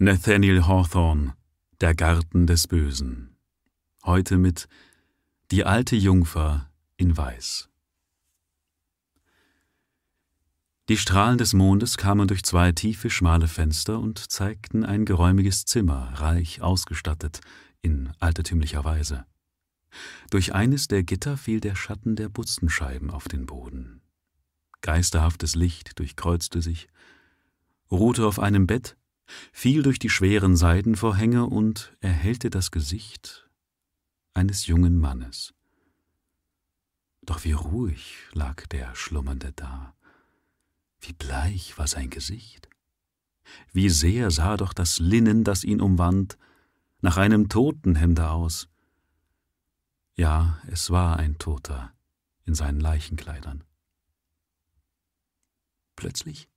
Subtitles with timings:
[0.00, 1.34] Nathaniel Hawthorne
[1.80, 3.36] Der Garten des Bösen.
[4.04, 4.68] Heute mit
[5.50, 7.68] Die alte Jungfer in Weiß.
[10.88, 16.12] Die Strahlen des Mondes kamen durch zwei tiefe, schmale Fenster und zeigten ein geräumiges Zimmer,
[16.14, 17.40] reich ausgestattet,
[17.82, 19.26] in altertümlicher Weise.
[20.30, 24.00] Durch eines der Gitter fiel der Schatten der Butzenscheiben auf den Boden.
[24.80, 26.86] Geisterhaftes Licht durchkreuzte sich,
[27.90, 28.96] ruhte auf einem Bett,
[29.52, 33.48] fiel durch die schweren Seidenvorhänge und erhellte das Gesicht
[34.34, 35.54] eines jungen Mannes.
[37.22, 39.94] Doch wie ruhig lag der Schlummernde da,
[41.00, 42.68] wie bleich war sein Gesicht,
[43.72, 46.38] wie sehr sah doch das Linnen, das ihn umwand,
[47.00, 48.68] nach einem Totenhemde aus.
[50.16, 51.92] Ja, es war ein Toter
[52.44, 53.62] in seinen Leichenkleidern.
[55.96, 56.48] Plötzlich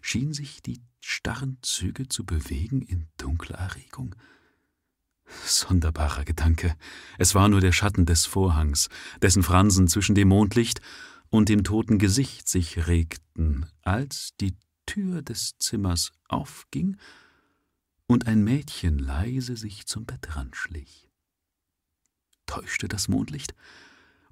[0.00, 4.14] schien sich die starren Züge zu bewegen in dunkler Erregung.
[5.44, 6.74] Sonderbarer Gedanke.
[7.18, 8.88] Es war nur der Schatten des Vorhangs,
[9.22, 10.80] dessen Fransen zwischen dem Mondlicht
[11.28, 16.96] und dem toten Gesicht sich regten, als die Tür des Zimmers aufging
[18.06, 21.08] und ein Mädchen leise sich zum Bettrand schlich.
[22.46, 23.54] Täuschte das Mondlicht?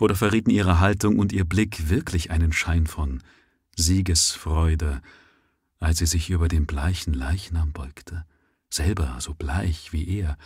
[0.01, 3.23] Oder verrieten ihre Haltung und ihr Blick wirklich einen Schein von
[3.77, 5.01] Siegesfreude
[5.81, 8.25] als sie sich über den bleichen Leichnam beugte,
[8.71, 10.37] selber so bleich wie er,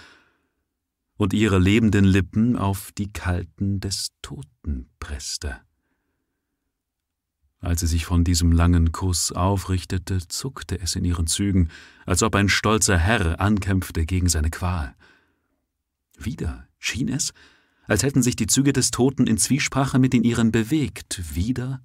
[1.17, 5.61] und ihre lebenden Lippen auf die kalten des Toten presste.
[7.61, 11.71] Als sie sich von diesem langen Kuss aufrichtete, zuckte es in ihren Zügen,
[12.07, 14.97] als ob ein stolzer Herr ankämpfte gegen seine Qual.
[16.19, 17.33] Wieder schien es,
[17.87, 21.83] als hätten sich die Züge des Toten in Zwiesprache mit den ihren bewegt, wieder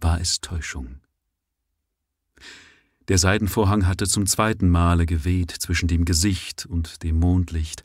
[0.00, 1.00] war es Täuschung.
[3.08, 7.84] Der Seidenvorhang hatte zum zweiten Male geweht zwischen dem Gesicht und dem Mondlicht,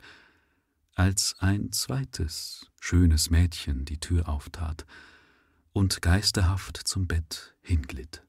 [0.94, 4.86] als ein zweites, schönes Mädchen die Tür auftat
[5.72, 8.22] und geisterhaft zum Bett hinglitt.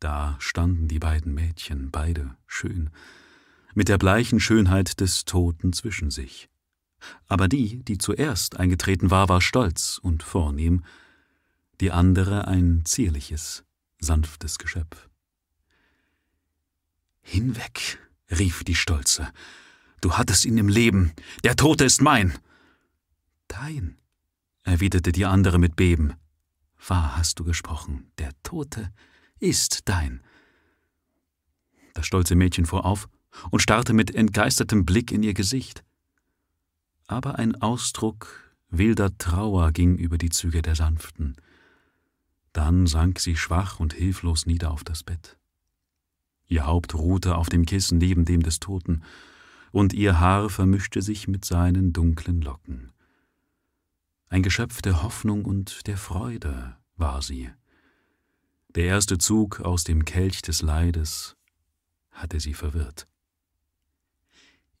[0.00, 2.90] Da standen die beiden Mädchen, beide schön,
[3.74, 6.48] mit der bleichen Schönheit des Toten zwischen sich.
[7.26, 10.84] Aber die, die zuerst eingetreten war, war stolz und vornehm,
[11.80, 13.64] die andere ein zierliches,
[14.04, 15.08] sanftes Geschöpf.
[17.22, 17.98] Hinweg,
[18.30, 19.32] rief die Stolze,
[20.00, 22.38] du hattest ihn im Leben, der Tote ist mein.
[23.48, 23.96] Dein,
[24.62, 26.14] erwiderte die andere mit Beben.
[26.86, 28.92] Wahr hast du gesprochen, der Tote
[29.40, 30.22] ist dein.
[31.94, 33.08] Das stolze Mädchen fuhr auf
[33.50, 35.84] und starrte mit entgeistertem Blick in ihr Gesicht.
[37.06, 41.36] Aber ein Ausdruck wilder Trauer ging über die Züge der Sanften.
[42.54, 45.36] Dann sank sie schwach und hilflos nieder auf das Bett.
[46.46, 49.02] Ihr Haupt ruhte auf dem Kissen neben dem des Toten,
[49.72, 52.92] und ihr Haar vermischte sich mit seinen dunklen Locken.
[54.28, 57.50] Ein Geschöpf der Hoffnung und der Freude war sie.
[58.76, 61.36] Der erste Zug aus dem Kelch des Leides
[62.12, 63.08] hatte sie verwirrt.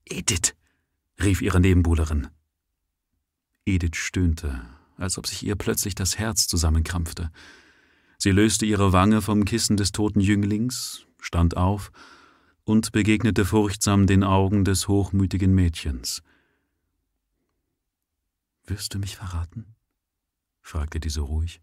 [0.04, 0.54] Edith,
[1.20, 2.28] rief ihre Nebenbuhlerin.
[3.66, 4.64] Edith stöhnte,
[4.96, 7.32] als ob sich ihr plötzlich das Herz zusammenkrampfte.
[8.24, 11.92] Sie löste ihre Wange vom Kissen des toten Jünglings, stand auf
[12.64, 16.22] und begegnete furchtsam den Augen des hochmütigen Mädchens.
[18.64, 19.74] Wirst du mich verraten?
[20.62, 21.60] fragte diese ruhig.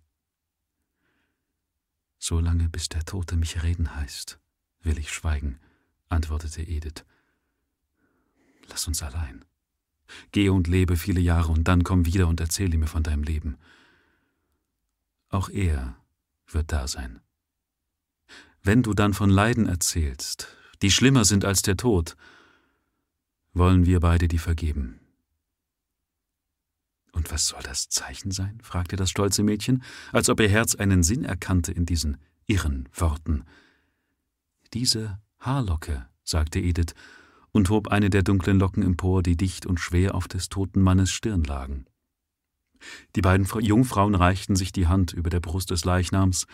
[2.20, 4.40] Solange bis der Tote mich reden heißt,
[4.84, 5.60] will ich schweigen,
[6.10, 7.06] antwortete Edith.
[8.70, 9.44] Lass uns allein.
[10.32, 13.58] Geh und lebe viele Jahre und dann komm wieder und erzähle mir von deinem Leben.
[15.30, 15.98] Auch er
[16.53, 17.22] wird da sein.
[18.63, 22.16] Wenn du dann von Leiden erzählst, die schlimmer sind als der Tod,
[23.53, 25.00] wollen wir beide die vergeben.
[27.12, 28.59] Und was soll das Zeichen sein?
[28.63, 32.17] fragte das stolze Mädchen, als ob ihr Herz einen Sinn erkannte in diesen
[32.47, 33.44] irren Worten.
[34.73, 36.94] Diese Haarlocke, sagte Edith
[37.51, 41.12] und hob eine der dunklen Locken empor, die dicht und schwer auf des toten Mannes
[41.12, 41.86] Stirn lagen.
[43.16, 46.48] Die beiden Jungfrauen reichten sich die Hand über der Brust des Leichnams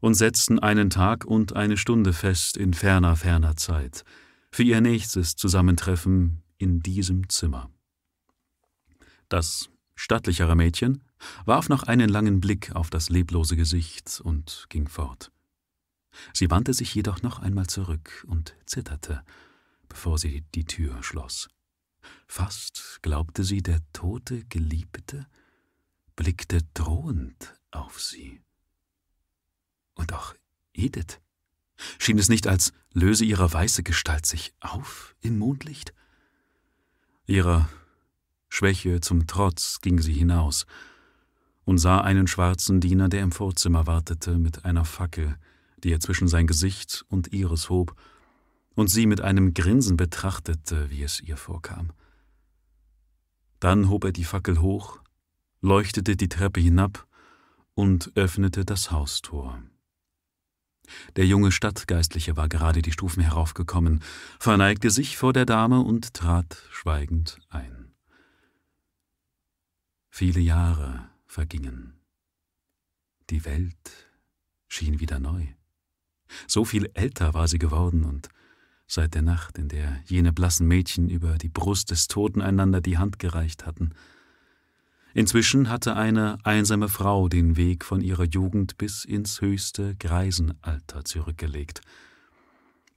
[0.00, 4.04] und setzten einen Tag und eine Stunde fest in ferner, ferner Zeit
[4.52, 7.70] für ihr nächstes Zusammentreffen in diesem Zimmer.
[9.28, 11.02] Das stattlichere Mädchen
[11.46, 15.32] warf noch einen langen Blick auf das leblose Gesicht und ging fort.
[16.34, 19.22] Sie wandte sich jedoch noch einmal zurück und zitterte,
[19.88, 21.48] bevor sie die Tür schloss.
[22.34, 25.26] Fast glaubte sie, der tote Geliebte
[26.16, 28.40] blickte drohend auf sie.
[29.96, 30.34] Und auch
[30.72, 31.20] Edith,
[31.98, 35.92] Schien es nicht, als löse ihre weiße Gestalt sich auf im Mondlicht?
[37.26, 37.68] Ihrer
[38.48, 40.64] Schwäche zum Trotz ging sie hinaus
[41.66, 45.36] und sah einen schwarzen Diener, der im Vorzimmer wartete, mit einer Fackel,
[45.84, 47.94] die er zwischen sein Gesicht und ihres hob,
[48.74, 51.92] und sie mit einem Grinsen betrachtete, wie es ihr vorkam.
[53.62, 54.98] Dann hob er die Fackel hoch,
[55.60, 57.06] leuchtete die Treppe hinab
[57.74, 59.62] und öffnete das Haustor.
[61.14, 64.02] Der junge Stadtgeistliche war gerade die Stufen heraufgekommen,
[64.40, 67.94] verneigte sich vor der Dame und trat schweigend ein.
[70.10, 72.00] Viele Jahre vergingen.
[73.30, 74.10] Die Welt
[74.66, 75.46] schien wieder neu.
[76.48, 78.28] So viel älter war sie geworden und
[78.92, 82.98] seit der Nacht, in der jene blassen Mädchen über die Brust des Toten einander die
[82.98, 83.94] Hand gereicht hatten.
[85.14, 91.80] Inzwischen hatte eine einsame Frau den Weg von ihrer Jugend bis ins höchste Greisenalter zurückgelegt.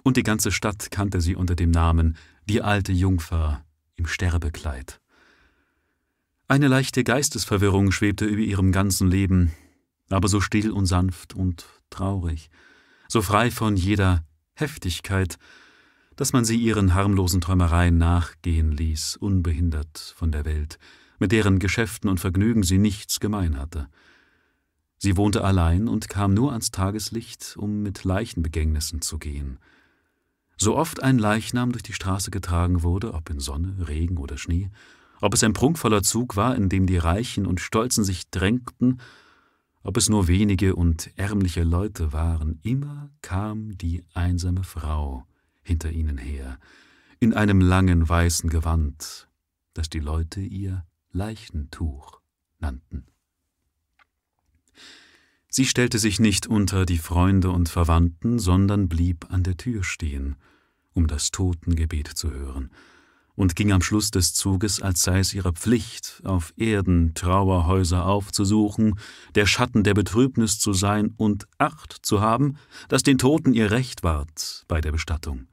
[0.04, 3.64] Und die ganze Stadt kannte sie unter dem Namen die alte Jungfer
[3.96, 5.00] im Sterbekleid.
[6.48, 9.54] Eine leichte Geistesverwirrung schwebte über ihrem ganzen Leben,
[10.10, 12.50] aber so still und sanft und traurig,
[13.08, 14.26] so frei von jeder
[14.56, 15.38] Heftigkeit,
[16.16, 20.80] dass man sie ihren harmlosen Träumereien nachgehen ließ, unbehindert von der Welt,
[21.20, 23.88] mit deren Geschäften und Vergnügen sie nichts gemein hatte.
[24.98, 29.60] Sie wohnte allein und kam nur ans Tageslicht, um mit Leichenbegängnissen zu gehen.
[30.58, 34.72] So oft ein Leichnam durch die Straße getragen wurde, ob in Sonne, Regen oder Schnee,
[35.22, 39.02] ob es ein prunkvoller Zug war, in dem die Reichen und Stolzen sich drängten,
[39.84, 45.26] ob es nur wenige und ärmliche Leute waren, immer kam die einsame Frau,
[45.66, 46.60] hinter ihnen her,
[47.20, 49.28] in einem langen weißen Gewand,
[49.74, 52.22] das die Leute ihr Leichentuch
[52.60, 53.06] nannten.
[55.50, 60.36] Sie stellte sich nicht unter die Freunde und Verwandten, sondern blieb an der Tür stehen,
[60.94, 62.72] um das Totengebet zu hören,
[63.36, 69.00] und ging am Schluss des Zuges, als sei es ihre Pflicht, auf Erden Trauerhäuser aufzusuchen,
[69.36, 72.58] der Schatten der Betrübnis zu sein und Acht zu haben,
[72.88, 75.48] dass den Toten ihr Recht ward bei der Bestattung.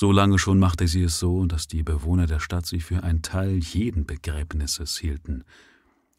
[0.00, 3.20] So lange schon machte sie es so, dass die Bewohner der Stadt sie für ein
[3.20, 5.44] Teil jeden Begräbnisses hielten,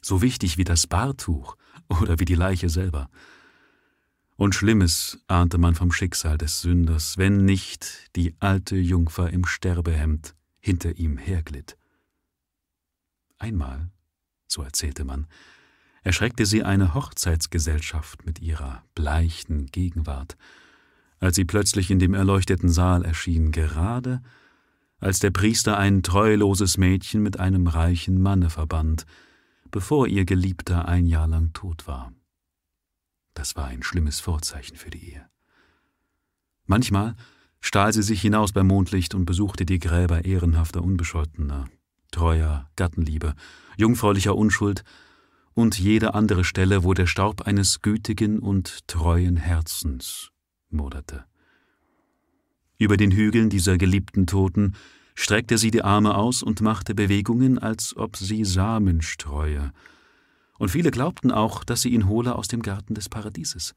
[0.03, 1.57] so wichtig wie das Bartuch
[1.89, 3.09] oder wie die Leiche selber.
[4.35, 10.35] Und Schlimmes ahnte man vom Schicksal des Sünders, wenn nicht die alte Jungfer im Sterbehemd
[10.59, 11.75] hinter ihm herglitt.
[13.39, 13.89] Einmal,
[14.45, 15.25] so erzählte man,
[16.03, 20.37] erschreckte sie eine Hochzeitsgesellschaft mit ihrer bleichen Gegenwart,
[21.21, 24.21] als sie plötzlich in dem erleuchteten Saal erschien, gerade
[24.99, 29.05] als der Priester ein treuloses Mädchen mit einem reichen Manne verband,
[29.69, 32.11] bevor ihr Geliebter ein Jahr lang tot war.
[33.33, 35.25] Das war ein schlimmes Vorzeichen für die Ehe.
[36.65, 37.15] Manchmal
[37.61, 41.69] stahl sie sich hinaus beim Mondlicht und besuchte die Gräber ehrenhafter Unbescholtener,
[42.11, 43.35] treuer Gattenliebe,
[43.77, 44.83] jungfräulicher Unschuld
[45.53, 50.31] und jede andere Stelle, wo der Staub eines gütigen und treuen Herzens
[50.73, 51.25] moderte.
[52.77, 54.73] Über den Hügeln dieser geliebten Toten
[55.15, 59.71] streckte sie die Arme aus und machte Bewegungen, als ob sie Samen streue.
[60.57, 63.75] Und viele glaubten auch, dass sie ihn hole aus dem Garten des Paradieses.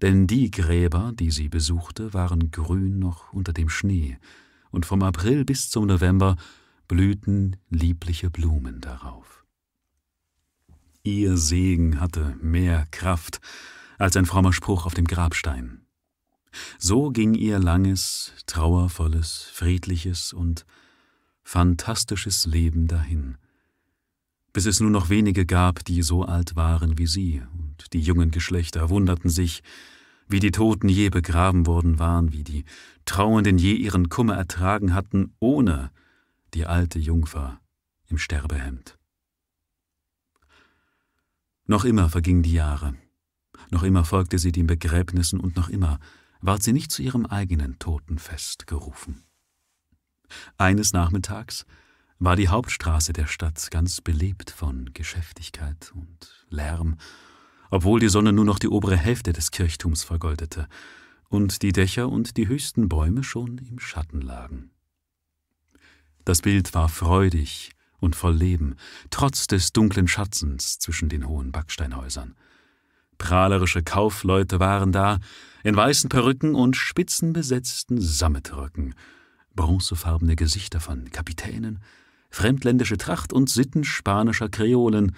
[0.00, 4.18] Denn die Gräber, die sie besuchte, waren grün noch unter dem Schnee,
[4.70, 6.36] und vom April bis zum November
[6.86, 9.44] blühten liebliche Blumen darauf.
[11.02, 13.40] Ihr Segen hatte mehr Kraft
[13.98, 15.87] als ein frommer Spruch auf dem Grabstein.
[16.78, 20.64] So ging ihr langes, trauervolles, friedliches und
[21.42, 23.38] fantastisches Leben dahin,
[24.52, 28.30] bis es nur noch wenige gab, die so alt waren wie sie, und die jungen
[28.30, 29.62] Geschlechter wunderten sich,
[30.28, 32.64] wie die Toten je begraben worden waren, wie die
[33.06, 35.90] Trauernden je ihren Kummer ertragen hatten, ohne
[36.54, 37.60] die alte Jungfer
[38.08, 38.98] im Sterbehemd.
[41.66, 42.94] Noch immer vergingen die Jahre,
[43.70, 45.98] noch immer folgte sie den Begräbnissen und noch immer
[46.40, 49.24] ward sie nicht zu ihrem eigenen Totenfest gerufen.
[50.56, 51.66] Eines Nachmittags
[52.18, 56.96] war die Hauptstraße der Stadt ganz belebt von Geschäftigkeit und Lärm,
[57.70, 60.68] obwohl die Sonne nur noch die obere Hälfte des Kirchtums vergoldete
[61.28, 64.70] und die Dächer und die höchsten Bäume schon im Schatten lagen.
[66.24, 68.76] Das Bild war freudig und voll Leben,
[69.10, 72.36] trotz des dunklen Schatzens zwischen den hohen Backsteinhäusern.
[73.18, 75.18] Prahlerische Kaufleute waren da,
[75.64, 78.94] in weißen Perücken und spitzenbesetzten Sammetröcken,
[79.54, 81.80] bronzefarbene Gesichter von Kapitänen,
[82.30, 85.14] fremdländische Tracht und Sitten spanischer Kreolen,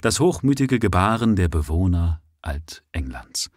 [0.00, 3.50] das hochmütige Gebaren der Bewohner Altenglands.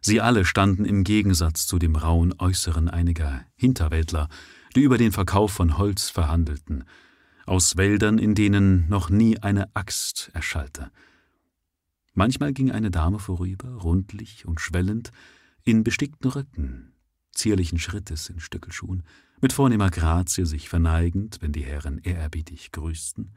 [0.00, 4.28] Sie alle standen im Gegensatz zu dem rauen Äußeren einiger Hinterwäldler,
[4.76, 6.84] die über den Verkauf von Holz verhandelten,
[7.46, 10.90] aus Wäldern, in denen noch nie eine Axt erschallte.
[12.14, 15.10] Manchmal ging eine Dame vorüber, rundlich und schwellend,
[15.64, 16.92] in bestickten Röcken,
[17.32, 19.02] zierlichen Schrittes in Stöckelschuhen,
[19.40, 23.32] mit vornehmer Grazie sich verneigend, wenn die Herren ehrerbietig grüßten.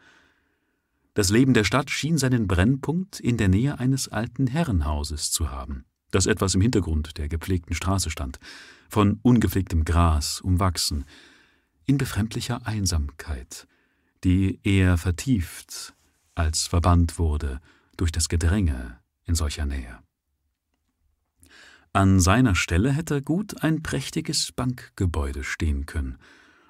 [1.16, 5.86] Das Leben der Stadt schien seinen Brennpunkt in der Nähe eines alten Herrenhauses zu haben,
[6.12, 8.40] das etwas im Hintergrund der gepflegten Straße stand,
[8.90, 11.06] von ungepflegtem Gras umwachsen,
[11.88, 13.68] in befremdlicher Einsamkeit,
[14.24, 15.96] die eher vertieft
[16.36, 17.60] als verbannt wurde
[17.98, 20.00] durch das Gedränge in solcher Nähe.
[21.94, 26.18] An seiner Stelle hätte gut ein prächtiges Bankgebäude stehen können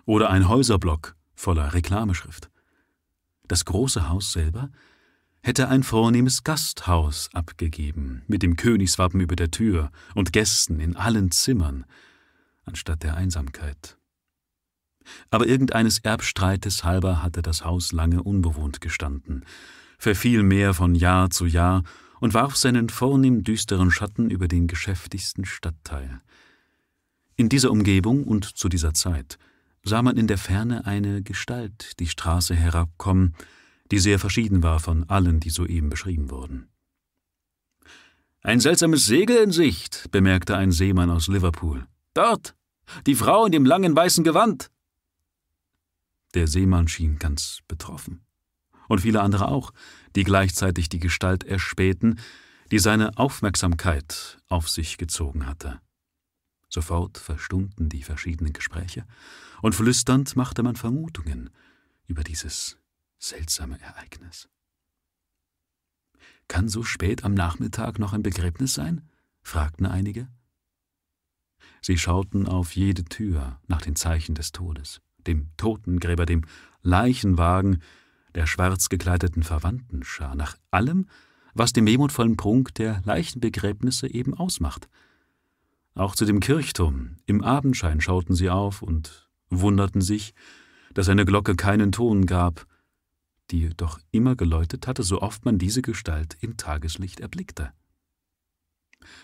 [0.05, 2.49] oder ein Häuserblock voller Reklameschrift.
[3.47, 4.69] Das große Haus selber
[5.41, 11.31] hätte ein vornehmes Gasthaus abgegeben, mit dem Königswappen über der Tür und Gästen in allen
[11.31, 11.85] Zimmern,
[12.65, 13.97] anstatt der Einsamkeit.
[15.29, 19.45] Aber irgendeines Erbstreites halber hatte das Haus lange unbewohnt gestanden,
[19.97, 21.83] verfiel mehr von Jahr zu Jahr
[22.19, 26.21] und warf seinen vornehm düsteren Schatten über den geschäftigsten Stadtteil.
[27.35, 29.37] In dieser Umgebung und zu dieser Zeit
[29.83, 33.35] sah man in der Ferne eine Gestalt die Straße herabkommen,
[33.91, 36.67] die sehr verschieden war von allen, die soeben beschrieben wurden.
[38.41, 41.85] Ein seltsames Segel in Sicht, bemerkte ein Seemann aus Liverpool.
[42.13, 42.55] Dort,
[43.05, 44.71] die Frau in dem langen weißen Gewand.
[46.33, 48.26] Der Seemann schien ganz betroffen.
[48.87, 49.71] Und viele andere auch,
[50.15, 52.19] die gleichzeitig die Gestalt erspähten,
[52.71, 55.79] die seine Aufmerksamkeit auf sich gezogen hatte.
[56.69, 59.05] Sofort verstummten die verschiedenen Gespräche,
[59.61, 61.49] und flüsternd machte man Vermutungen
[62.07, 62.77] über dieses
[63.19, 64.49] seltsame Ereignis.
[66.47, 69.09] Kann so spät am Nachmittag noch ein Begräbnis sein?
[69.41, 70.27] fragten einige.
[71.81, 76.45] Sie schauten auf jede Tür nach den Zeichen des Todes, dem Totengräber, dem
[76.81, 77.81] Leichenwagen,
[78.37, 81.07] der schwarz gekleideten Verwandtenschar, nach allem,
[81.55, 84.87] was den wehmutvollen Prunk der Leichenbegräbnisse eben ausmacht.
[85.95, 90.35] Auch zu dem Kirchturm im Abendschein schauten sie auf und wunderten sich,
[90.93, 92.67] dass eine Glocke keinen Ton gab,
[93.49, 97.71] die doch immer geläutet hatte, so oft man diese Gestalt im Tageslicht erblickte.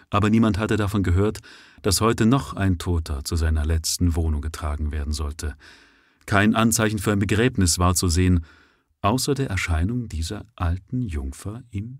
[0.10, 1.38] Aber niemand hatte davon gehört,
[1.84, 5.56] dass heute noch ein Toter zu seiner letzten Wohnung getragen werden sollte.
[6.26, 8.44] Kein Anzeichen für ein Begräbnis war zu sehen,
[9.04, 12.00] außer der Erscheinung dieser alten Jungfer im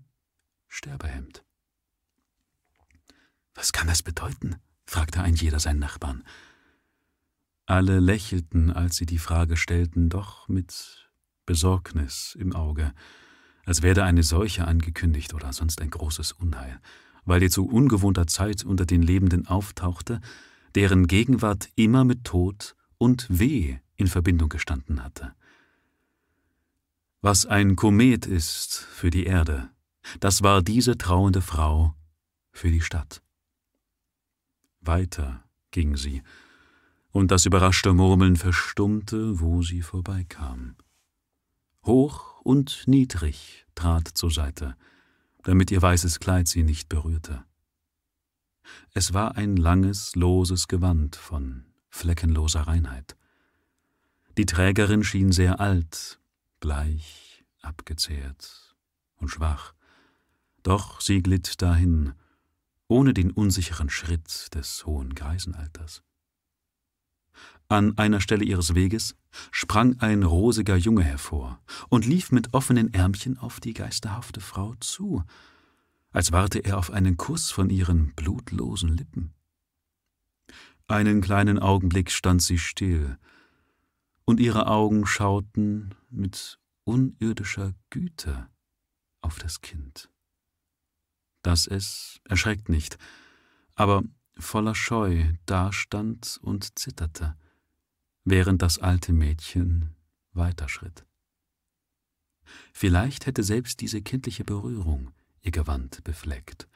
[0.66, 1.44] Sterbehemd.
[3.54, 4.56] Was kann das bedeuten?
[4.86, 6.24] fragte ein jeder seinen Nachbarn.
[7.66, 11.10] Alle lächelten, als sie die Frage stellten, doch mit
[11.46, 12.92] Besorgnis im Auge,
[13.64, 16.80] als werde eine Seuche angekündigt oder sonst ein großes Unheil,
[17.24, 20.20] weil die zu ungewohnter Zeit unter den Lebenden auftauchte,
[20.74, 25.34] deren Gegenwart immer mit Tod und Weh in Verbindung gestanden hatte.
[27.24, 29.70] Was ein Komet ist für die Erde,
[30.20, 31.94] das war diese trauernde Frau
[32.52, 33.22] für die Stadt.
[34.82, 36.22] Weiter ging sie,
[37.12, 40.76] und das überraschte Murmeln verstummte, wo sie vorbeikam.
[41.86, 44.76] Hoch und niedrig trat zur Seite,
[45.44, 47.42] damit ihr weißes Kleid sie nicht berührte.
[48.92, 53.16] Es war ein langes, loses Gewand von fleckenloser Reinheit.
[54.36, 56.20] Die Trägerin schien sehr alt,
[56.64, 58.74] bleich, abgezehrt
[59.16, 59.74] und schwach,
[60.62, 62.14] doch sie glitt dahin,
[62.88, 66.02] ohne den unsicheren Schritt des hohen Greisenalters.
[67.68, 69.14] An einer Stelle ihres Weges
[69.50, 75.22] sprang ein rosiger Junge hervor und lief mit offenen Ärmchen auf die geisterhafte Frau zu,
[76.12, 79.34] als warte er auf einen Kuss von ihren blutlosen Lippen.
[80.88, 83.18] Einen kleinen Augenblick stand sie still,
[84.24, 88.48] und ihre Augen schauten mit unirdischer Güte
[89.20, 90.10] auf das Kind.
[91.42, 92.98] Dass es erschreckt nicht,
[93.74, 94.02] aber
[94.38, 97.36] voller Scheu dastand und zitterte,
[98.24, 99.94] während das alte Mädchen
[100.32, 101.04] weiterschritt.
[102.72, 106.68] Vielleicht hätte selbst diese kindliche Berührung ihr Gewand befleckt.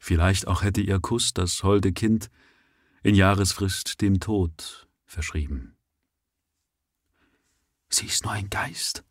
[0.00, 2.30] Vielleicht auch hätte ihr Kuss das holde Kind
[3.02, 5.77] in Jahresfrist dem Tod verschrieben.
[7.98, 9.02] Sie ist nur ein Geist,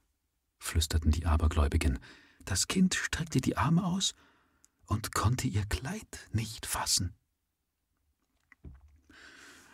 [0.59, 1.99] flüsterten die Abergläubigen.
[2.45, 4.15] Das Kind streckte die Arme aus
[4.85, 7.13] und konnte ihr Kleid nicht fassen.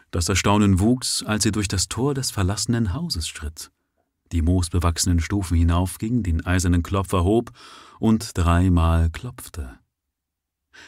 [0.10, 3.70] Das Erstaunen wuchs, als sie durch das Tor des verlassenen Hauses schritt,
[4.32, 7.52] die moosbewachsenen Stufen hinaufging, den eisernen Klopfer hob
[8.00, 9.78] und dreimal klopfte.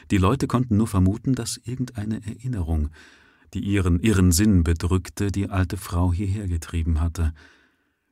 [0.09, 2.89] Die Leute konnten nur vermuten, dass irgendeine Erinnerung,
[3.53, 7.31] die ihren irren Sinn bedrückte, die alte Frau hierher getrieben hatte,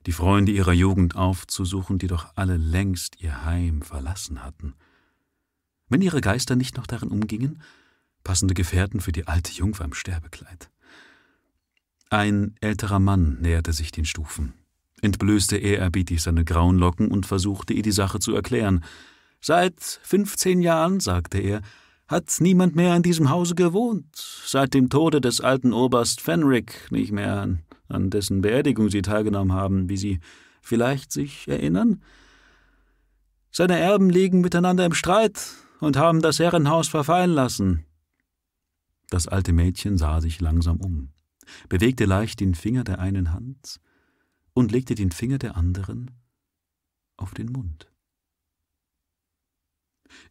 [0.05, 4.75] die Freunde ihrer Jugend aufzusuchen, die doch alle längst ihr Heim verlassen hatten.
[5.89, 7.61] Wenn ihre Geister nicht noch darin umgingen,
[8.23, 10.69] passende Gefährten für die alte Jungfer im Sterbekleid.
[12.09, 14.53] Ein älterer Mann näherte sich den Stufen,
[15.01, 18.83] entblößte ehrerbietig seine grauen Locken und versuchte ihr die Sache zu erklären.
[19.41, 21.61] Seit fünfzehn Jahren, sagte er,
[22.07, 27.11] hat niemand mehr in diesem Hause gewohnt, seit dem Tode des alten Oberst Fenric nicht
[27.11, 27.57] mehr,
[27.93, 30.19] an, dessen Beerdigung Sie teilgenommen haben, wie Sie
[30.61, 32.01] vielleicht sich erinnern?
[33.51, 35.39] Seine Erben liegen miteinander im Streit
[35.79, 37.85] und haben das Herrenhaus verfallen lassen.
[39.09, 41.09] Das alte Mädchen sah sich langsam um,
[41.69, 43.79] bewegte leicht den Finger der einen Hand
[44.53, 46.11] und legte den Finger der anderen
[47.17, 47.91] auf den Mund.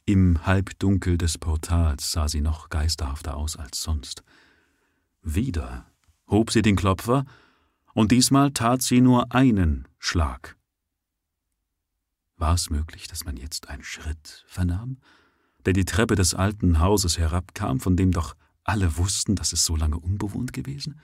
[0.04, 4.22] Im Halbdunkel des Portals sah sie noch geisterhafter aus als sonst.
[5.22, 5.86] Wieder
[6.28, 7.24] hob sie den Klopfer,
[7.94, 10.56] und diesmal tat sie nur einen Schlag.
[12.36, 14.98] War es möglich, dass man jetzt einen Schritt vernahm,
[15.64, 18.34] der die Treppe des alten Hauses herabkam, von dem doch
[18.64, 21.00] alle wussten, dass es so lange unbewohnt gewesen?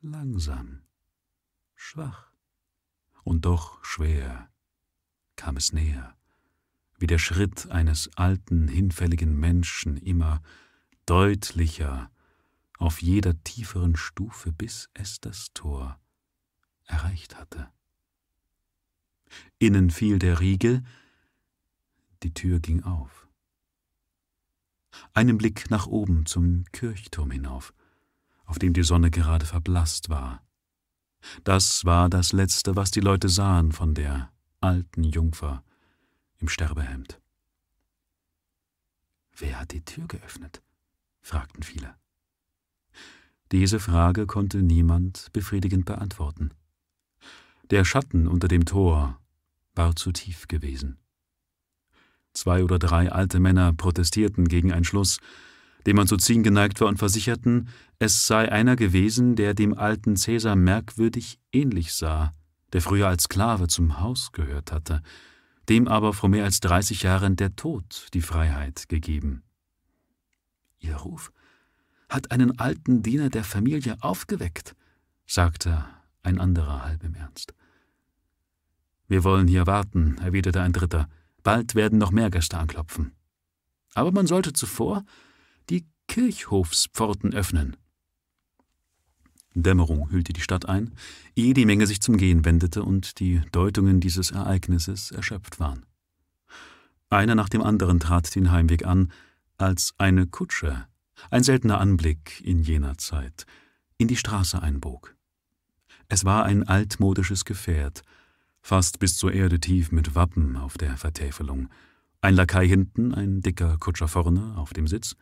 [0.00, 0.82] Langsam,
[1.74, 2.30] schwach
[3.24, 4.48] und doch schwer
[5.36, 6.16] kam es näher,
[6.98, 10.42] wie der Schritt eines alten, hinfälligen Menschen immer
[11.04, 12.10] deutlicher
[12.78, 15.98] auf jeder tieferen Stufe, bis es das Tor
[16.84, 17.68] erreicht hatte.
[19.58, 20.84] Innen fiel der Riegel,
[22.22, 23.28] die Tür ging auf.
[25.12, 27.74] Einen Blick nach oben zum Kirchturm hinauf,
[28.44, 30.42] auf dem die Sonne gerade verblasst war.
[31.44, 35.64] Das war das Letzte, was die Leute sahen von der alten Jungfer
[36.38, 37.20] im Sterbehemd.
[39.36, 40.62] Wer hat die Tür geöffnet?
[41.20, 41.96] fragten viele.
[43.52, 46.50] Diese Frage konnte niemand befriedigend beantworten.
[47.70, 49.20] Der Schatten unter dem Tor
[49.74, 50.98] war zu tief gewesen.
[52.32, 55.18] Zwei oder drei alte Männer protestierten gegen einen Schluss,
[55.86, 60.16] den man zu ziehen geneigt war, und versicherten, es sei einer gewesen, der dem alten
[60.16, 62.34] Cäsar merkwürdig ähnlich sah,
[62.72, 65.02] der früher als Sklave zum Haus gehört hatte,
[65.68, 69.44] dem aber vor mehr als dreißig Jahren der Tod die Freiheit gegeben.
[70.78, 71.32] Ihr Ruf
[72.08, 74.74] hat einen alten Diener der Familie aufgeweckt,
[75.26, 75.84] sagte
[76.22, 77.54] ein anderer halb im Ernst.
[79.08, 81.08] Wir wollen hier warten, erwiderte ein dritter,
[81.46, 83.12] Bald werden noch mehr Gäste anklopfen.
[83.94, 85.04] Aber man sollte zuvor
[85.70, 87.76] die Kirchhofspforten öffnen.
[89.54, 90.92] Dämmerung hüllte die Stadt ein,
[91.36, 95.86] ehe die Menge sich zum Gehen wendete und die Deutungen dieses Ereignisses erschöpft waren.
[97.10, 99.12] Einer nach dem anderen trat den Heimweg an,
[99.56, 100.88] als eine Kutsche,
[101.30, 103.46] ein seltener Anblick in jener Zeit,
[103.98, 105.14] in die Straße einbog.
[106.08, 108.02] Es war ein altmodisches Gefährt,
[108.62, 111.68] fast bis zur Erde tief mit Wappen auf der Vertäfelung,
[112.20, 115.16] ein Lakai hinten, ein dicker Kutscher vorne auf dem Sitz.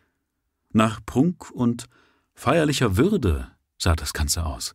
[0.72, 1.86] Nach Prunk und
[2.34, 4.74] feierlicher Würde sah das Ganze aus.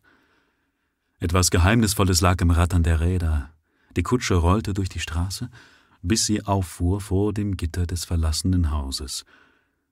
[1.18, 3.50] Etwas Geheimnisvolles lag im Rattern der Räder.
[3.96, 5.50] Die Kutsche rollte durch die Straße,
[6.02, 9.24] bis sie auffuhr vor dem Gitter des verlassenen Hauses,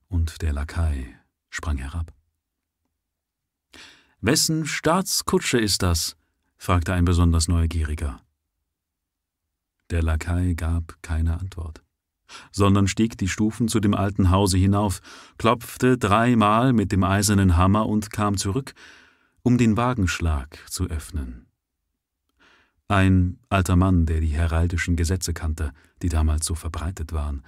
[0.09, 1.18] und der Lakai
[1.51, 2.13] sprang herab.
[4.21, 6.17] Wessen Staatskutsche ist das?
[6.57, 8.21] fragte ein besonders Neugieriger.
[9.91, 11.83] Der Lakai gab keine Antwort,
[12.51, 15.01] sondern stieg die Stufen zu dem alten Hause hinauf,
[15.39, 18.75] klopfte dreimal mit dem eisernen Hammer und kam zurück,
[19.43, 21.47] um den Wagenschlag zu öffnen.
[22.89, 27.45] Ein alter Mann, der die heraldischen Gesetze kannte, die damals so verbreitet waren,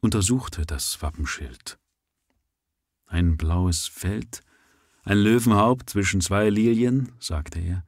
[0.00, 1.78] untersuchte das Wappenschild.
[3.06, 4.42] Ein blaues Feld,
[5.02, 7.84] ein Löwenhaupt zwischen zwei Lilien, sagte er,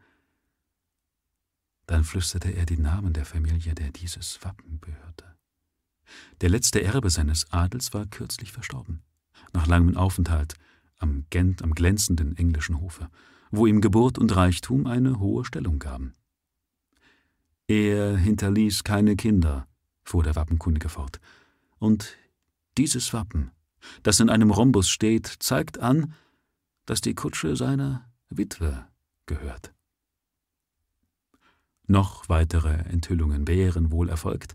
[1.87, 5.25] dann flüsterte er den Namen der Familie, der dieses Wappen behörte.
[6.41, 9.03] Der letzte Erbe seines Adels war kürzlich verstorben,
[9.53, 10.55] nach langem Aufenthalt
[10.99, 13.09] am, am glänzenden englischen Hofe,
[13.51, 16.15] wo ihm Geburt und Reichtum eine hohe Stellung gaben.
[17.67, 19.67] Er hinterließ keine Kinder,
[20.05, 21.21] fuhr der Wappenkundige fort,
[21.79, 22.17] und
[22.77, 23.51] dieses Wappen,
[24.03, 26.15] das in einem Rhombus steht, zeigt an,
[26.87, 28.87] dass die Kutsche seiner Witwe
[29.27, 29.73] gehört.
[31.87, 34.55] Noch weitere Enthüllungen wären wohl erfolgt,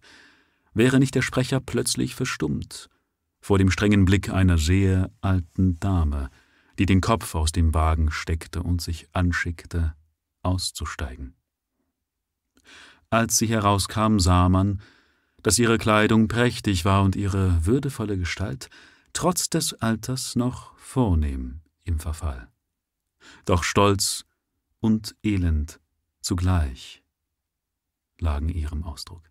[0.73, 2.89] wäre nicht der Sprecher plötzlich verstummt
[3.43, 6.29] vor dem strengen Blick einer sehr alten Dame,
[6.79, 9.95] die den Kopf aus dem Wagen steckte und sich anschickte,
[10.43, 11.35] auszusteigen.
[13.09, 14.81] Als sie herauskam, sah man,
[15.41, 18.69] dass ihre Kleidung prächtig war und ihre würdevolle Gestalt
[19.13, 22.51] trotz des Alters noch vornehm im Verfall.
[23.45, 24.25] Doch Stolz
[24.79, 25.79] und Elend
[26.21, 27.03] zugleich
[28.19, 29.29] lagen ihrem Ausdruck.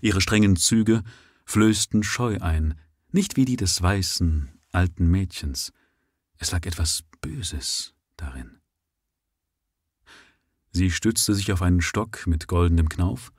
[0.00, 1.02] Ihre strengen Züge
[1.44, 2.78] flößten Scheu ein,
[3.10, 5.72] nicht wie die des weißen, alten Mädchens.
[6.38, 8.60] Es lag etwas Böses darin.
[10.70, 13.32] Sie stützte sich auf einen Stock mit goldenem Knauf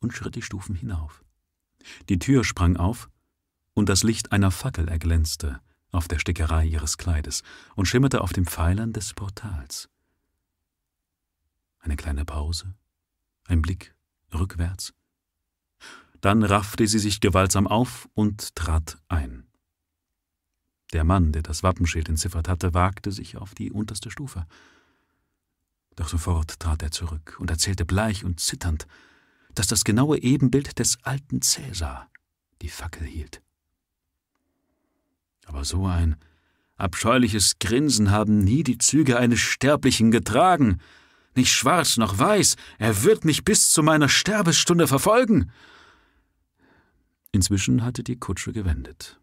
[0.00, 1.24] und schritt die Stufen hinauf.
[2.08, 3.09] Die Tür sprang auf,
[3.80, 5.58] und das Licht einer Fackel erglänzte
[5.90, 7.42] auf der Stickerei ihres Kleides
[7.74, 9.88] und schimmerte auf den Pfeilern des Portals.
[11.78, 12.74] Eine kleine Pause,
[13.46, 13.94] ein Blick
[14.34, 14.92] rückwärts.
[16.20, 19.46] Dann raffte sie sich gewaltsam auf und trat ein.
[20.92, 24.46] Der Mann, der das Wappenschild entziffert hatte, wagte sich auf die unterste Stufe.
[25.96, 28.86] Doch sofort trat er zurück und erzählte bleich und zitternd,
[29.54, 32.10] dass das genaue Ebenbild des alten Cäsar
[32.60, 33.40] die Fackel hielt.
[35.50, 36.14] Aber so ein
[36.76, 40.78] abscheuliches Grinsen haben nie die Züge eines Sterblichen getragen.
[41.34, 45.50] Nicht schwarz noch weiß, er wird mich bis zu meiner Sterbesstunde verfolgen.
[47.32, 49.18] Inzwischen hatte die Kutsche gewendet,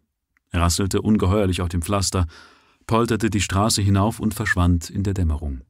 [0.51, 2.27] rasselte ungeheuerlich auf dem Pflaster,
[2.87, 5.61] polterte die Straße hinauf und verschwand in der Dämmerung.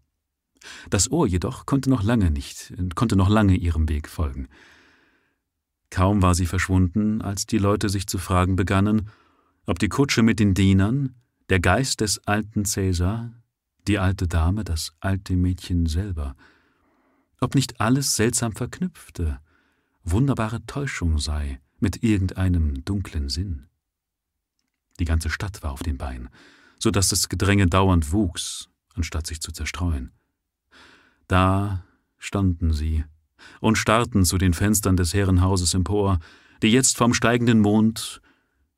[0.89, 4.47] Das Ohr jedoch konnte noch lange nicht, konnte noch lange ihrem Weg folgen.
[5.91, 9.11] Kaum war sie verschwunden, als die Leute sich zu fragen begannen,
[9.67, 11.13] ob die Kutsche mit den Dienern,
[11.49, 13.33] der Geist des alten Cäsar,
[13.87, 16.35] die alte Dame, das alte Mädchen selber,
[17.39, 19.39] ob nicht alles seltsam verknüpfte,
[20.03, 23.67] wunderbare Täuschung sei mit irgendeinem dunklen Sinn.
[24.99, 26.29] Die ganze Stadt war auf den Beinen,
[26.79, 30.11] so dass das Gedränge dauernd wuchs, anstatt sich zu zerstreuen.
[31.27, 31.83] Da
[32.17, 33.03] standen sie
[33.59, 36.19] und starrten zu den Fenstern des Herrenhauses empor,
[36.63, 38.21] die jetzt vom steigenden Mond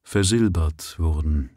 [0.04, 1.52] versilbert wurden.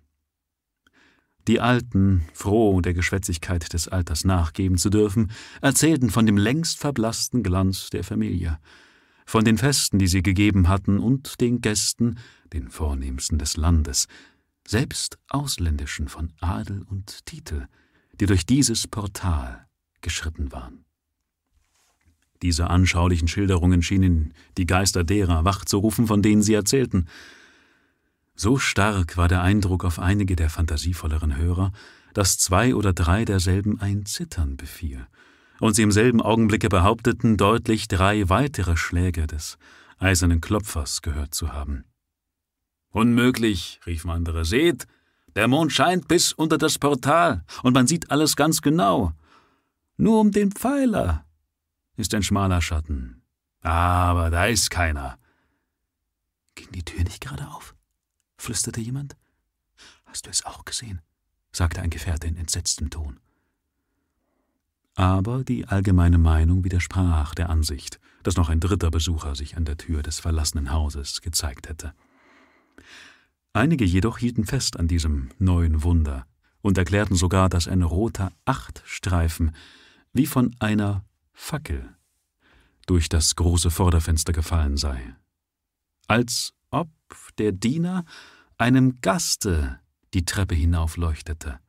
[1.49, 7.43] Die Alten, froh der Geschwätzigkeit des Alters nachgeben zu dürfen, erzählten von dem längst verblassten
[7.43, 8.59] Glanz der Familie,
[9.27, 12.19] von den Festen, die sie gegeben hatten, und den Gästen,
[12.53, 14.07] den vornehmsten des Landes,
[14.67, 17.67] selbst ausländischen von Adel und Titel,
[18.21, 19.67] die durch dieses Portal
[20.01, 20.85] geschritten waren.
[22.43, 27.07] Diese anschaulichen Schilderungen schienen die Geister derer wachzurufen, von denen sie erzählten.
[28.35, 31.73] So stark war der Eindruck auf einige der fantasievolleren Hörer,
[32.15, 35.07] dass zwei oder drei derselben ein Zittern befiel,
[35.61, 39.59] und sie im selben Augenblicke behaupteten, deutlich drei weitere Schläge des
[39.99, 41.85] eisernen Klopfers gehört zu haben.
[42.91, 44.87] Unmöglich, riefen andere, seht,
[45.35, 49.13] der Mond scheint bis unter das Portal, und man sieht alles ganz genau.
[49.97, 51.25] Nur um den Pfeiler
[51.97, 53.23] ist ein schmaler Schatten.
[53.63, 55.19] Aber da ist keiner.
[56.55, 57.75] Ging die Tür nicht gerade auf?
[58.43, 59.17] Flüsterte jemand.
[60.05, 61.01] Hast du es auch gesehen?
[61.53, 63.21] sagte ein Gefährte in entsetztem Ton.
[64.95, 69.77] Aber die allgemeine Meinung widersprach der Ansicht, dass noch ein dritter Besucher sich an der
[69.77, 71.95] Tür des verlassenen Hauses gezeigt hätte.
[73.53, 76.27] Einige jedoch hielten fest an diesem neuen Wunder
[76.63, 79.55] und erklärten sogar, dass ein roter Achtstreifen
[80.13, 81.97] wie von einer Fackel
[82.87, 85.15] durch das große Vorderfenster gefallen sei,
[86.07, 86.91] als ob
[87.39, 88.05] der Diener
[88.59, 89.79] einem Gaste
[90.15, 91.61] die Treppe hinaufleuchtete.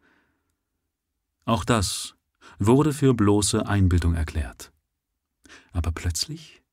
[1.45, 2.15] Auch das
[2.57, 4.71] wurde für bloße Einbildung erklärt.
[5.71, 6.63] Aber plötzlich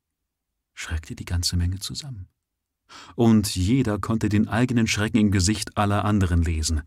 [0.74, 2.28] schreckte die ganze Menge zusammen.
[3.14, 6.82] Und jeder konnte den eigenen Schrecken im Gesicht aller anderen lesen.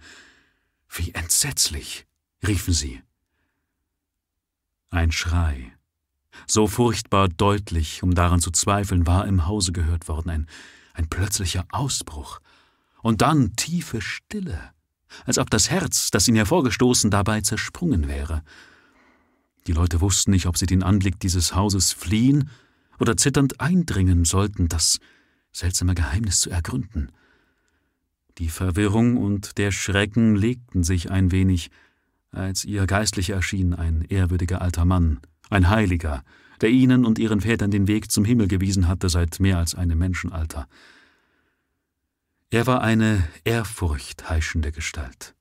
[0.89, 2.05] Wie entsetzlich,
[2.45, 3.01] riefen sie.
[4.89, 5.73] Ein Schrei,
[6.47, 10.47] so furchtbar deutlich, um daran zu zweifeln, war im Hause gehört worden, ein,
[10.93, 12.39] ein plötzlicher Ausbruch,
[13.01, 14.71] und dann tiefe Stille,
[15.25, 18.43] als ob das Herz, das ihn hervorgestoßen, dabei zersprungen wäre.
[19.67, 22.49] Die Leute wussten nicht, ob sie den Anblick dieses Hauses fliehen
[22.99, 24.99] oder zitternd eindringen sollten, das
[25.51, 27.11] seltsame Geheimnis zu ergründen.
[28.39, 31.69] Die Verwirrung und der Schrecken legten sich ein wenig,
[32.31, 36.23] als ihr Geistlicher erschien, ein ehrwürdiger alter Mann, ein Heiliger,
[36.63, 39.99] der ihnen und ihren Vätern den Weg zum Himmel gewiesen hatte seit mehr als einem
[39.99, 40.69] Menschenalter.
[42.51, 45.35] Er war eine ehrfurchtheischende Gestalt.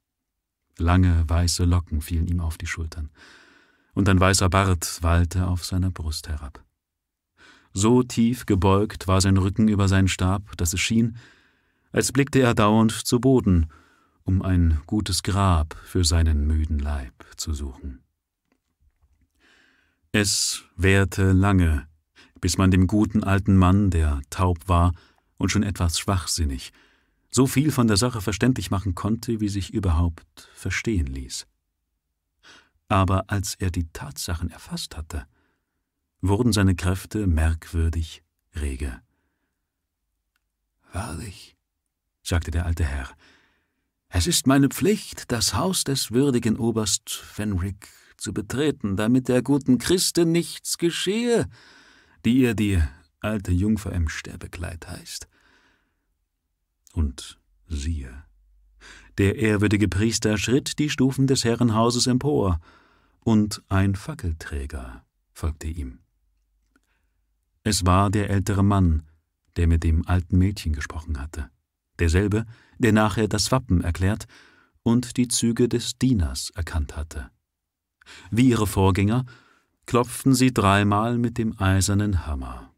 [0.79, 3.09] Lange weiße Locken fielen ihm auf die Schultern,
[3.95, 6.65] und ein weißer Bart wallte auf seiner Brust herab.
[7.73, 11.19] So tief gebeugt war sein Rücken über seinen Stab, dass es schien,
[11.93, 13.69] als blickte er dauernd zu Boden,
[14.25, 18.02] um ein gutes Grab für seinen müden Leib zu suchen.
[20.15, 21.89] Es währte lange,
[22.39, 24.93] bis man dem guten alten Mann, der taub war
[25.39, 26.71] und schon etwas schwachsinnig,
[27.31, 31.47] so viel von der Sache verständlich machen konnte, wie sich überhaupt verstehen ließ.
[32.89, 35.25] Aber als er die Tatsachen erfasst hatte,
[36.21, 38.23] wurden seine Kräfte merkwürdig
[38.55, 39.01] rege.
[40.93, 41.57] Wahrlich,
[42.23, 43.09] sagte der alte Herr,
[44.11, 47.89] es ist meine Pflicht, das Haus des würdigen Oberst Fenrick
[48.23, 51.49] zu betreten, damit der guten Christe nichts geschehe,
[52.25, 52.83] die ihr die
[53.21, 55.29] alte Jungfer im Sterbekleid heißt.
[56.93, 58.25] Und siehe,
[59.19, 62.61] der ehrwürdige Priester schritt die Stufen des Herrenhauses empor,
[63.25, 66.01] und ein Fackelträger folgte ihm.
[67.63, 69.05] Es war der ältere Mann,
[69.57, 71.51] der mit dem alten Mädchen gesprochen hatte,
[72.01, 72.47] derselbe,
[72.79, 74.27] der nachher das Wappen erklärt
[74.83, 77.31] und die Züge des Dieners erkannt hatte.
[78.31, 79.25] Wie ihre Vorgänger
[79.87, 82.73] klopften sie dreimal mit dem eisernen Hammer.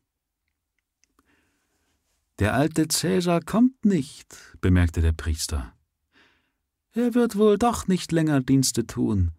[2.38, 5.73] Der alte Cäsar kommt nicht, bemerkte der Priester.
[6.92, 9.33] Er wird wohl doch nicht länger Dienste tun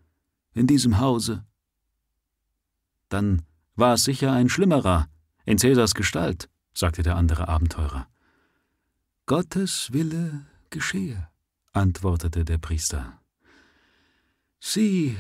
[0.53, 1.45] in diesem Hause.
[3.09, 3.43] Dann
[3.75, 5.07] war es sicher ein Schlimmerer,
[5.45, 8.07] in Cäsars Gestalt, sagte der andere Abenteurer.
[9.25, 11.27] Gottes Wille geschehe,
[11.73, 13.19] antwortete der Priester.
[14.59, 15.17] Sieh,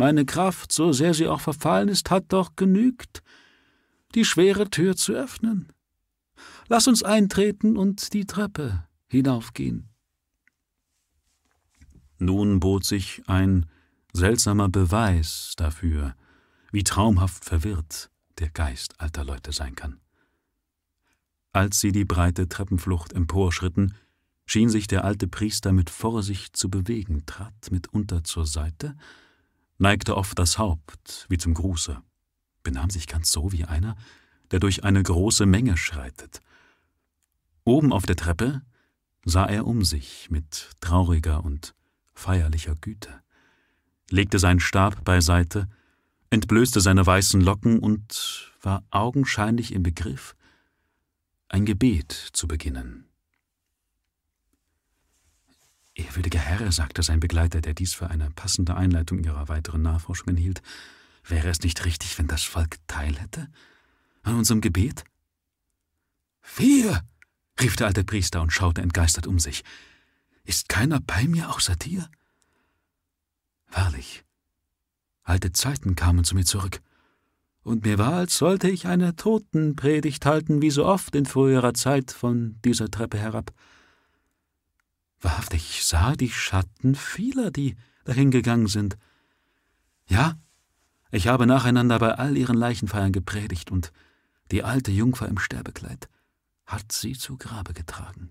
[0.00, 3.22] meine Kraft, so sehr sie auch verfallen ist, hat doch genügt,
[4.14, 5.68] die schwere Tür zu öffnen.
[6.68, 9.90] Lass uns eintreten und die Treppe hinaufgehen.
[12.18, 13.66] Nun bot sich ein
[14.14, 16.14] seltsamer Beweis dafür,
[16.72, 20.00] wie traumhaft verwirrt der Geist alter Leute sein kann.
[21.52, 23.94] Als sie die breite Treppenflucht emporschritten,
[24.46, 28.96] schien sich der alte Priester mit Vorsicht zu bewegen, trat mitunter zur Seite,
[29.80, 32.00] neigte oft das Haupt wie zum Gruße,
[32.62, 33.96] benahm sich ganz so wie einer,
[34.50, 36.40] der durch eine große Menge schreitet.
[37.64, 38.62] Oben auf der Treppe
[39.24, 41.74] sah er um sich mit trauriger und
[42.14, 43.22] feierlicher Güte,
[44.10, 45.68] legte seinen Stab beiseite,
[46.30, 50.36] entblößte seine weißen Locken und war augenscheinlich im Begriff,
[51.48, 53.09] ein Gebet zu beginnen.
[56.00, 60.62] Ehrwürdiger Herr, sagte sein Begleiter, der dies für eine passende Einleitung ihrer weiteren Nachforschungen hielt,
[61.24, 63.48] wäre es nicht richtig, wenn das Volk teil hätte
[64.22, 65.04] an unserem Gebet?
[66.56, 67.02] Wir,
[67.60, 69.62] rief der alte Priester und schaute entgeistert um sich.
[70.44, 72.08] Ist keiner bei mir außer dir?
[73.68, 74.24] Wahrlich,
[75.22, 76.80] alte Zeiten kamen zu mir zurück
[77.62, 82.10] und mir war, als sollte ich eine Totenpredigt halten, wie so oft in früherer Zeit
[82.10, 83.52] von dieser Treppe herab.
[85.20, 88.96] Wahrhaftig, ich sah die Schatten vieler, die dahingegangen sind.
[90.06, 90.38] Ja,
[91.10, 93.92] ich habe nacheinander bei all ihren Leichenfeiern gepredigt, und
[94.50, 96.08] die alte Jungfer im Sterbekleid
[96.66, 98.30] hat sie zu Grabe getragen.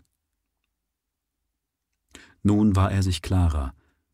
[2.41, 3.73] Nun war er sich klarer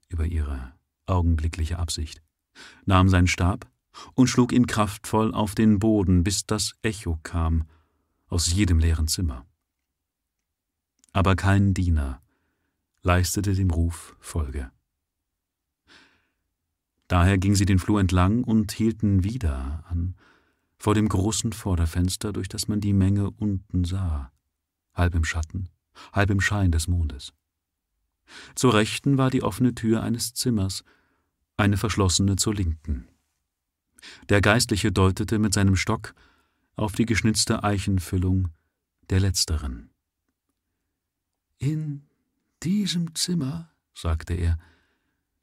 [0.10, 0.74] über ihre
[1.06, 2.22] augenblickliche Absicht,
[2.86, 3.70] nahm seinen Stab,
[4.14, 7.66] und schlug ihn kraftvoll auf den Boden, bis das Echo kam
[8.28, 9.46] aus jedem leeren Zimmer.
[11.14, 12.22] Aber kein Diener
[13.06, 14.72] leistete dem Ruf Folge.
[17.08, 20.16] Daher ging sie den Flur entlang und hielten wieder an
[20.78, 24.32] vor dem großen Vorderfenster, durch das man die Menge unten sah,
[24.94, 25.70] halb im Schatten,
[26.14, 27.32] halb im Schein des Mondes.
[28.56, 30.84] Zur Rechten war die offene Tür eines Zimmers,
[31.58, 33.08] eine verschlossene zur Linken.
[34.30, 36.16] Der Geistliche deutete mit seinem Stock
[36.76, 38.50] auf die geschnitzte Eichenfüllung
[39.10, 39.92] der letzteren.
[41.60, 42.04] In
[42.66, 44.58] diesem Zimmer, sagte er,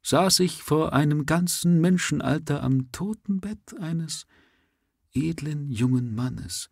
[0.03, 4.27] saß ich vor einem ganzen Menschenalter am Totenbett eines
[5.13, 6.69] edlen jungen Mannes,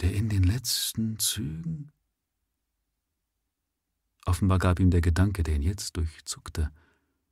[0.00, 1.92] der in den letzten Zügen
[4.26, 6.70] Offenbar gab ihm der Gedanke, der ihn jetzt durchzuckte,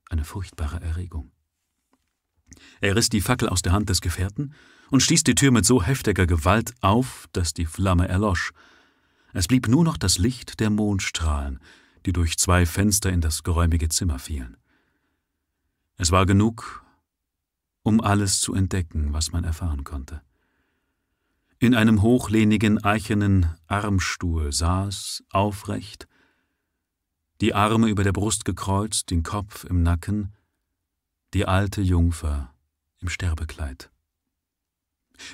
[0.09, 1.33] eine furchtbare Erregung.
[2.81, 4.55] Er riss die Fackel aus der Hand des Gefährten
[4.91, 8.53] und stieß die Tür mit so heftiger Gewalt auf, dass die Flamme erlosch.
[9.35, 11.59] Es blieb nur noch das Licht der Mondstrahlen,
[12.07, 14.57] die durch zwei Fenster in das geräumige Zimmer fielen.
[15.97, 16.85] Es war genug,
[17.83, 20.23] um alles zu entdecken, was man erfahren konnte.
[21.59, 26.07] In einem hochlehnigen eichernen Armstuhl saß, aufrecht,
[27.41, 30.33] die Arme über der Brust gekreuzt, den Kopf im Nacken,
[31.33, 32.55] die alte Jungfer
[33.01, 33.91] im Sterbekleid.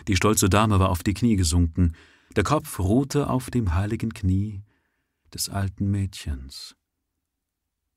[0.09, 1.95] Die stolze Dame war auf die Knie gesunken,
[2.37, 4.63] der Kopf ruhte auf dem heiligen Knie
[5.35, 6.77] des alten Mädchens.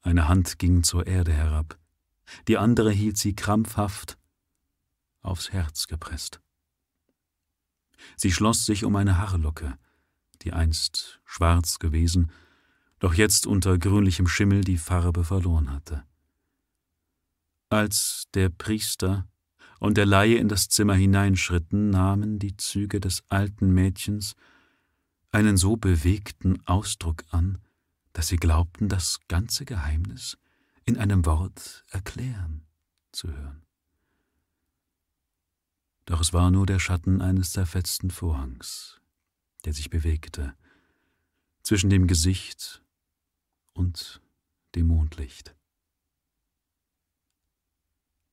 [0.02, 1.78] Eine Hand ging zur Erde herab,
[2.48, 4.18] die andere hielt sie krampfhaft
[5.22, 6.42] aufs Herz gepresst.
[8.18, 9.78] Sie schloss sich um eine Haarlocke,
[10.42, 12.32] die einst schwarz gewesen,
[13.00, 16.04] doch jetzt unter grünlichem Schimmel die Farbe verloren hatte.
[17.70, 19.28] Als der Priester
[19.84, 24.38] und der Laie in das Zimmer hineinschritten, nahmen die Züge des alten Mädchens
[25.34, 27.58] einen so bewegten Ausdruck an,
[28.14, 30.38] dass sie glaubten, das ganze Geheimnis
[30.86, 32.66] in einem Wort erklären
[33.12, 33.66] zu hören.
[36.06, 39.02] Doch es war nur der Schatten eines zerfetzten Vorhangs,
[39.66, 40.54] der sich bewegte,
[41.62, 42.82] zwischen dem Gesicht
[43.74, 44.22] und
[44.76, 45.54] dem Mondlicht.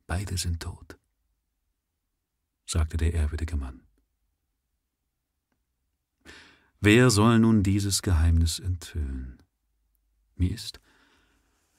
[0.06, 0.99] Beide sind tot,
[2.70, 3.82] sagte der ehrwürdige Mann.
[6.80, 9.42] Wer soll nun dieses Geheimnis enthüllen?
[10.36, 10.80] Mir ist,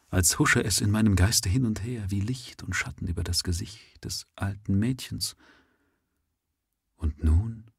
[0.10, 3.44] als husche es in meinem Geiste hin und her wie Licht und Schatten über das
[3.44, 5.38] Gesicht des alten Mädchens.
[6.98, 7.72] Und nun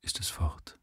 [0.00, 0.78] ist es fort.